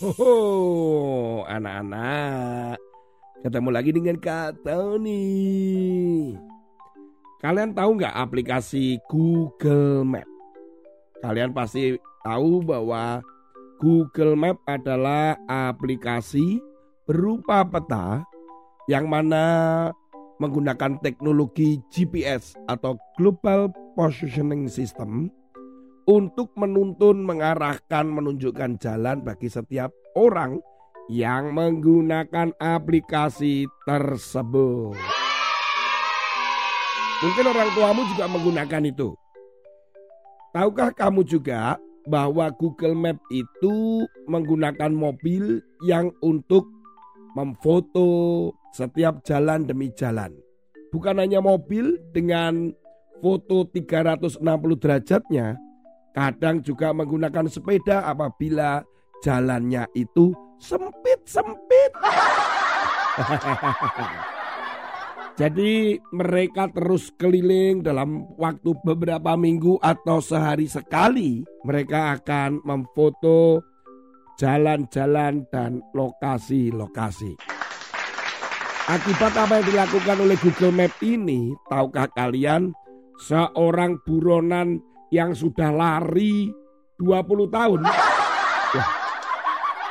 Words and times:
Hoho, 0.00 1.44
anak-anak. 1.44 2.80
Ketemu 3.44 3.68
lagi 3.68 3.92
dengan 3.92 4.16
Kak 4.16 4.64
Tony. 4.64 5.28
Kalian 7.36 7.76
tahu 7.76 8.00
nggak 8.00 8.16
aplikasi 8.16 8.96
Google 9.12 10.08
Map? 10.08 10.24
Kalian 11.20 11.52
pasti 11.52 12.00
tahu 12.24 12.64
bahwa 12.64 13.20
Google 13.76 14.40
Map 14.40 14.64
adalah 14.64 15.36
aplikasi 15.44 16.64
berupa 17.04 17.60
peta 17.68 18.24
yang 18.88 19.04
mana 19.04 19.44
menggunakan 20.40 20.96
teknologi 21.04 21.76
GPS 21.92 22.56
atau 22.64 22.96
Global 23.20 23.68
Positioning 24.00 24.64
System 24.64 25.28
untuk 26.06 26.52
menuntun, 26.56 27.24
mengarahkan, 27.24 28.06
menunjukkan 28.08 28.80
jalan 28.80 29.20
bagi 29.24 29.48
setiap 29.50 29.92
orang 30.16 30.60
yang 31.10 31.50
menggunakan 31.50 32.54
aplikasi 32.56 33.66
tersebut. 33.82 34.94
Mungkin 37.20 37.44
orang 37.52 37.68
tuamu 37.76 38.02
juga 38.08 38.24
menggunakan 38.30 38.82
itu. 38.88 39.12
Tahukah 40.56 40.90
kamu 40.96 41.20
juga 41.26 41.76
bahwa 42.08 42.48
Google 42.56 42.96
Map 42.96 43.18
itu 43.28 44.08
menggunakan 44.24 44.88
mobil 44.88 45.60
yang 45.84 46.10
untuk 46.24 46.66
memfoto 47.36 48.50
setiap 48.74 49.22
jalan 49.22 49.68
demi 49.68 49.92
jalan. 49.94 50.34
Bukan 50.90 51.22
hanya 51.22 51.38
mobil 51.38 52.02
dengan 52.10 52.74
foto 53.22 53.68
360 53.68 54.42
derajatnya, 54.80 55.54
Kadang 56.10 56.60
juga 56.66 56.90
menggunakan 56.90 57.46
sepeda 57.46 58.02
apabila 58.06 58.82
jalannya 59.22 59.86
itu 59.94 60.34
sempit-sempit. 60.58 61.92
Jadi 65.40 65.96
mereka 66.12 66.68
terus 66.68 67.08
keliling 67.16 67.80
dalam 67.80 68.28
waktu 68.36 68.76
beberapa 68.84 69.40
minggu 69.40 69.80
atau 69.80 70.20
sehari 70.20 70.68
sekali. 70.68 71.40
Mereka 71.64 72.20
akan 72.20 72.60
memfoto 72.60 73.64
jalan-jalan 74.36 75.48
dan 75.48 75.80
lokasi-lokasi. 75.96 77.40
Akibat 78.90 79.32
apa 79.38 79.62
yang 79.62 79.66
dilakukan 79.70 80.16
oleh 80.18 80.36
Google 80.42 80.74
Map 80.74 80.92
ini, 80.98 81.54
tahukah 81.70 82.10
kalian 82.10 82.74
seorang 83.22 84.02
buronan 84.02 84.82
yang 85.10 85.34
sudah 85.34 85.74
lari 85.74 86.50
20 86.98 87.50
tahun. 87.50 87.80
Wah, 88.74 88.90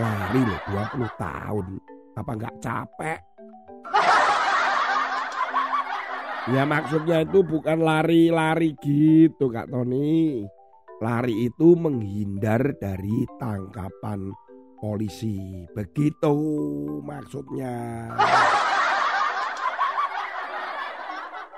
lari 0.00 0.40
loh 0.40 0.60
20 0.96 1.20
tahun. 1.20 1.66
Apa 2.16 2.30
nggak 2.36 2.56
capek? 2.60 3.20
Ya 6.50 6.66
maksudnya 6.66 7.22
itu 7.22 7.46
bukan 7.46 7.78
lari-lari 7.86 8.74
gitu 8.82 9.46
Kak 9.46 9.70
Tony. 9.70 10.42
Lari 10.98 11.46
itu 11.46 11.78
menghindar 11.78 12.74
dari 12.82 13.22
tangkapan 13.38 14.26
polisi. 14.82 15.38
Begitu 15.70 16.34
maksudnya. 17.06 17.74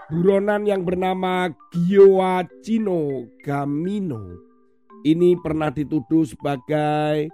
Buronan 0.05 0.69
yang 0.69 0.84
bernama 0.84 1.48
Gioacino 1.72 3.24
Gamino 3.41 4.36
ini 5.00 5.33
pernah 5.41 5.72
dituduh 5.72 6.28
sebagai 6.28 7.32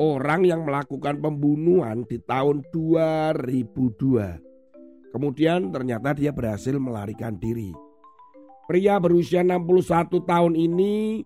orang 0.00 0.48
yang 0.48 0.64
melakukan 0.64 1.20
pembunuhan 1.20 2.08
di 2.08 2.16
tahun 2.24 2.64
2002. 2.72 5.12
Kemudian 5.12 5.68
ternyata 5.68 6.16
dia 6.16 6.32
berhasil 6.32 6.72
melarikan 6.80 7.36
diri. 7.36 7.76
Pria 8.64 8.96
berusia 8.96 9.44
61 9.44 10.24
tahun 10.24 10.56
ini 10.56 11.20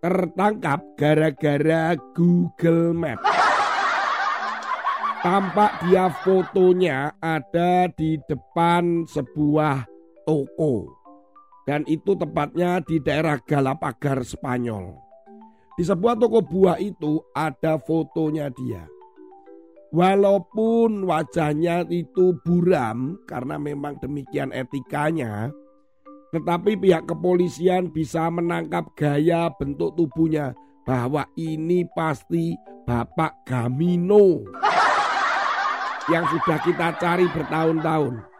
tertangkap 0.00 0.80
gara-gara 0.96 1.92
Google 2.16 2.96
Map. 2.96 3.20
Tampak 5.20 5.84
dia 5.84 6.08
fotonya 6.24 7.12
ada 7.20 7.86
di 7.92 8.16
depan 8.26 9.06
sebuah 9.06 9.91
toko. 10.26 11.02
Dan 11.62 11.86
itu 11.86 12.18
tepatnya 12.18 12.82
di 12.82 12.98
daerah 12.98 13.38
Galapagar, 13.38 14.26
Spanyol. 14.26 14.98
Di 15.78 15.86
sebuah 15.86 16.18
toko 16.18 16.42
buah 16.42 16.76
itu 16.82 17.22
ada 17.32 17.78
fotonya 17.78 18.50
dia. 18.50 18.84
Walaupun 19.92 21.04
wajahnya 21.04 21.84
itu 21.92 22.34
buram 22.42 23.20
karena 23.28 23.60
memang 23.60 24.00
demikian 24.00 24.48
etikanya, 24.50 25.52
tetapi 26.32 26.80
pihak 26.80 27.04
kepolisian 27.04 27.92
bisa 27.92 28.32
menangkap 28.32 28.88
gaya 28.96 29.52
bentuk 29.52 29.92
tubuhnya 29.92 30.56
bahwa 30.88 31.28
ini 31.36 31.84
pasti 31.92 32.56
Bapak 32.88 33.44
Gamino 33.44 34.40
yang 36.12 36.24
sudah 36.24 36.58
kita 36.64 36.88
cari 36.96 37.28
bertahun-tahun. 37.28 38.31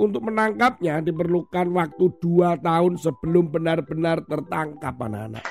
Untuk 0.00 0.24
menangkapnya 0.24 1.04
diperlukan 1.04 1.68
waktu 1.72 2.04
dua 2.18 2.56
tahun 2.58 2.96
sebelum 2.96 3.52
benar-benar 3.52 4.24
tertangkap 4.24 4.96
anak-anak. 4.96 5.44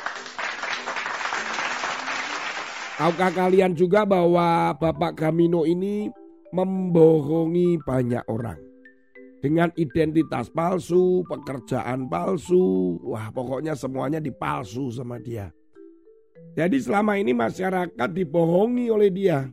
Tahukah 3.02 3.31
kalian 3.34 3.74
juga 3.74 4.06
bahwa 4.06 4.78
Bapak 4.78 5.18
Gamino 5.18 5.66
ini 5.66 6.09
membohongi 6.53 7.81
banyak 7.81 8.22
orang. 8.29 8.59
Dengan 9.41 9.74
identitas 9.74 10.53
palsu, 10.53 11.25
pekerjaan 11.25 12.06
palsu, 12.06 13.02
wah 13.02 13.34
pokoknya 13.34 13.73
semuanya 13.73 14.22
dipalsu 14.22 14.94
sama 14.94 15.18
dia. 15.18 15.50
Jadi 16.53 16.78
selama 16.78 17.18
ini 17.18 17.34
masyarakat 17.34 18.09
dibohongi 18.13 18.94
oleh 18.94 19.09
dia. 19.09 19.50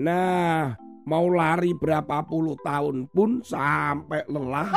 Nah, 0.00 0.72
mau 1.04 1.28
lari 1.28 1.76
berapa 1.76 2.24
puluh 2.24 2.56
tahun 2.64 3.08
pun 3.12 3.44
sampai 3.44 4.24
lelah 4.24 4.72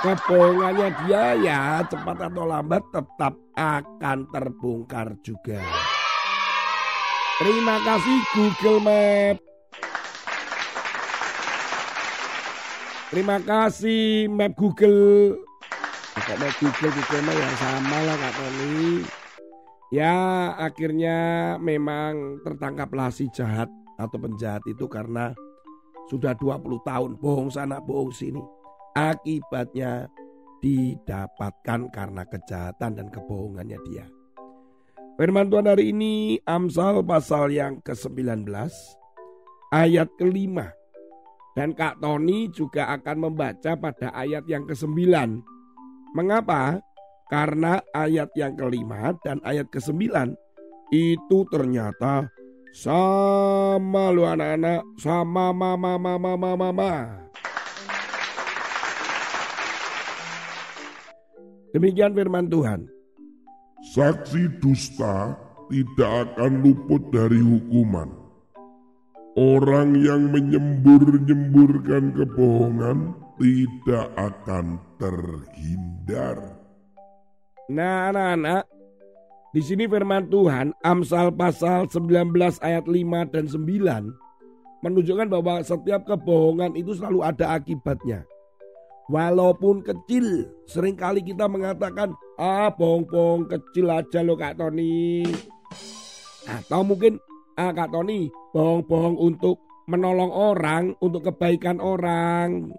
kebohongannya 0.00 0.88
dia 1.04 1.24
ya 1.42 1.60
cepat 1.84 2.30
atau 2.30 2.46
lambat 2.46 2.82
tetap 2.94 3.34
akan 3.58 4.18
terbongkar 4.30 5.18
juga. 5.20 5.60
Terima 7.40 7.76
kasih 7.82 8.16
Google 8.36 8.80
Map. 8.84 9.36
Terima 13.10 13.36
kasih 13.42 14.30
Map 14.30 14.54
Google. 14.54 15.34
Kok 16.14 16.38
Map 16.38 16.54
Google 16.62 16.92
Google 16.94 17.22
Map 17.26 17.36
yang 17.36 17.56
sama 17.58 17.98
lah 18.06 18.16
Kak 18.16 18.32
Tony. 18.38 19.02
Ya 19.90 20.14
akhirnya 20.54 21.18
memang 21.58 22.38
tertangkaplah 22.46 23.10
si 23.10 23.26
jahat 23.34 23.66
atau 24.00 24.16
penjahat 24.16 24.64
itu 24.64 24.88
karena 24.88 25.36
sudah 26.08 26.34
20 26.34 26.80
tahun 26.82 27.10
bohong 27.20 27.50
sana 27.52 27.78
bohong 27.78 28.10
sini. 28.10 28.42
Akibatnya 28.96 30.10
didapatkan 30.58 31.88
karena 31.94 32.22
kejahatan 32.26 32.90
dan 32.98 33.06
kebohongannya 33.08 33.78
dia. 33.86 34.04
Firman 35.14 35.52
Tuhan 35.52 35.68
hari 35.68 35.92
ini 35.92 36.40
Amsal 36.48 37.04
pasal 37.04 37.52
yang 37.52 37.78
ke-19 37.84 38.48
ayat 39.70 40.08
kelima. 40.16 40.72
Dan 41.52 41.74
Kak 41.74 41.98
Tony 41.98 42.46
juga 42.50 42.88
akan 42.94 43.28
membaca 43.28 43.74
pada 43.74 44.14
ayat 44.14 44.46
yang 44.46 44.64
ke-9. 44.64 44.96
Mengapa? 46.14 46.78
Karena 47.30 47.78
ayat 47.94 48.34
yang 48.34 48.58
kelima 48.58 49.14
dan 49.22 49.38
ayat 49.46 49.70
ke-9 49.70 50.34
itu 50.90 51.38
ternyata 51.46 52.26
sama 52.70 54.14
lu 54.14 54.22
anak-anak, 54.22 54.86
sama 54.98 55.50
mama 55.50 55.90
mama 55.90 56.14
mama 56.18 56.50
mama. 56.54 56.92
Demikian 61.70 62.14
firman 62.14 62.50
Tuhan. 62.50 62.90
Saksi 63.94 64.58
dusta 64.58 65.38
tidak 65.70 66.34
akan 66.34 66.66
luput 66.66 67.02
dari 67.14 67.38
hukuman. 67.38 68.10
Orang 69.38 69.94
yang 70.02 70.34
menyembur-nyemburkan 70.34 72.10
kebohongan 72.18 73.14
tidak 73.38 74.06
akan 74.18 74.82
terhindar. 74.98 76.58
Nah 77.70 78.10
anak-anak, 78.10 78.66
di 79.50 79.62
sini 79.62 79.90
firman 79.90 80.30
Tuhan 80.30 80.70
Amsal 80.86 81.34
pasal 81.34 81.90
19 81.90 82.30
ayat 82.62 82.84
5 82.86 83.34
dan 83.34 83.44
9 83.50 84.86
menunjukkan 84.86 85.28
bahwa 85.28 85.60
setiap 85.60 86.08
kebohongan 86.08 86.72
itu 86.72 86.96
selalu 86.96 87.20
ada 87.20 87.52
akibatnya. 87.58 88.24
Walaupun 89.10 89.82
kecil, 89.82 90.46
sering 90.70 90.94
kali 90.94 91.20
kita 91.20 91.50
mengatakan, 91.50 92.14
ah 92.38 92.70
bohong-bohong 92.70 93.50
kecil 93.50 93.90
aja 93.90 94.22
lo 94.22 94.38
Kak 94.38 94.56
Tony. 94.56 95.26
Atau 96.46 96.86
mungkin 96.86 97.18
Ah 97.60 97.76
Kak 97.76 97.92
Tony, 97.92 98.32
bohong-bohong 98.56 99.20
untuk 99.20 99.60
menolong 99.84 100.32
orang, 100.32 100.96
untuk 101.02 101.28
kebaikan 101.28 101.76
orang. 101.76 102.72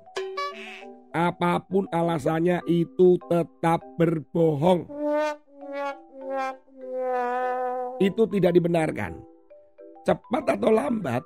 Apa 1.11 1.61
pun 1.67 1.85
alasannya 1.91 2.63
itu 2.65 3.19
tetap 3.29 3.83
berbohong. 3.99 5.00
Itu 8.01 8.25
tidak 8.25 8.57
dibenarkan. 8.57 9.13
Cepat 10.01 10.57
atau 10.57 10.73
lambat, 10.73 11.21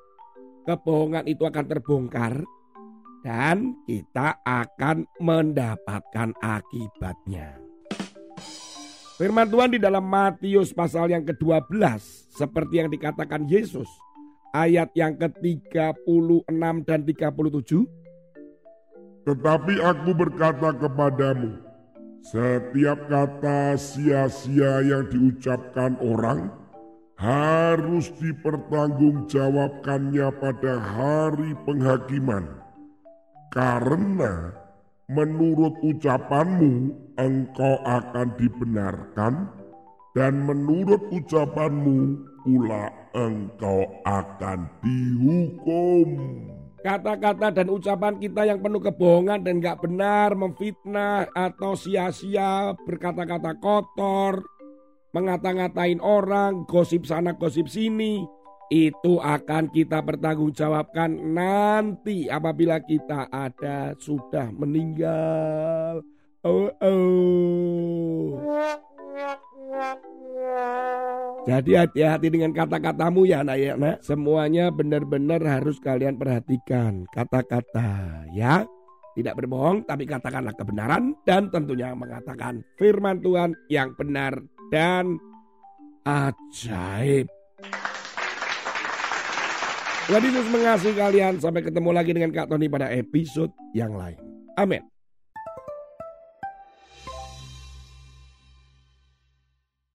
kebohongan 0.68 1.24
itu 1.24 1.48
akan 1.48 1.66
terbongkar 1.72 2.44
dan 3.24 3.80
kita 3.88 4.44
akan 4.44 5.08
mendapatkan 5.24 6.36
akibatnya. 6.44 7.64
Firman 9.16 9.48
Tuhan 9.48 9.72
di 9.72 9.80
dalam 9.80 10.04
Matius 10.04 10.76
pasal 10.76 11.16
yang 11.16 11.24
ke-12 11.24 11.72
seperti 12.36 12.84
yang 12.84 12.92
dikatakan 12.92 13.48
Yesus 13.48 13.88
ayat 14.52 14.92
yang 14.92 15.16
ke-36 15.16 16.04
dan 16.84 17.00
37 17.08 17.88
Tetapi 19.24 19.74
aku 19.80 20.12
berkata 20.12 20.76
kepadamu 20.76 21.64
setiap 22.26 23.06
kata 23.08 23.80
sia-sia 23.80 24.84
yang 24.84 25.08
diucapkan 25.08 25.96
orang 26.04 26.65
harus 27.16 28.12
dipertanggungjawabkannya 28.20 30.28
pada 30.40 30.80
hari 30.80 31.56
penghakiman. 31.64 32.48
Karena 33.56 34.52
menurut 35.08 35.80
ucapanmu 35.80 36.92
engkau 37.16 37.80
akan 37.88 38.36
dibenarkan 38.36 39.48
dan 40.12 40.44
menurut 40.44 41.00
ucapanmu 41.12 42.20
pula 42.44 42.92
engkau 43.16 43.88
akan 44.04 44.68
dihukum. 44.84 46.20
Kata-kata 46.86 47.50
dan 47.50 47.74
ucapan 47.74 48.22
kita 48.22 48.46
yang 48.46 48.62
penuh 48.62 48.78
kebohongan 48.78 49.42
dan 49.42 49.58
gak 49.58 49.82
benar, 49.82 50.38
memfitnah 50.38 51.26
atau 51.34 51.74
sia-sia, 51.74 52.78
berkata-kata 52.86 53.58
kotor, 53.58 54.46
mengata-ngatain 55.16 56.04
orang, 56.04 56.68
gosip 56.68 57.08
sana 57.08 57.32
gosip 57.40 57.72
sini, 57.72 58.28
itu 58.68 59.22
akan 59.24 59.72
kita 59.72 60.04
pertanggungjawabkan 60.04 61.16
nanti 61.32 62.28
apabila 62.28 62.84
kita 62.84 63.32
ada 63.32 63.96
sudah 63.96 64.52
meninggal. 64.52 66.04
Oh, 66.44 66.70
oh. 66.84 68.38
Jadi 71.46 71.78
hati-hati 71.78 72.28
dengan 72.34 72.52
kata-katamu 72.54 73.30
ya 73.30 73.46
nak 73.46 73.58
ya 73.58 73.78
nak. 73.78 74.02
Semuanya 74.02 74.74
benar-benar 74.74 75.42
harus 75.46 75.78
kalian 75.78 76.18
perhatikan 76.18 77.06
kata-kata 77.14 78.26
ya. 78.34 78.66
Tidak 79.16 79.32
berbohong 79.32 79.88
tapi 79.88 80.04
katakanlah 80.04 80.52
kebenaran 80.58 81.16
dan 81.24 81.48
tentunya 81.48 81.96
mengatakan 81.96 82.66
firman 82.76 83.24
Tuhan 83.24 83.56
yang 83.72 83.96
benar 83.96 84.36
dan 84.70 85.18
ajaib. 86.06 87.28
Tuhan 90.06 90.22
Yesus 90.22 90.48
mengasihi 90.54 90.94
kalian. 90.94 91.42
Sampai 91.42 91.66
ketemu 91.66 91.90
lagi 91.90 92.14
dengan 92.14 92.30
Kak 92.30 92.54
Tony 92.54 92.70
pada 92.70 92.94
episode 92.94 93.50
yang 93.74 93.98
lain. 93.98 94.22
Amin. 94.54 94.95